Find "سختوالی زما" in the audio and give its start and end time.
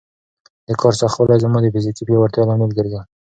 1.01-1.57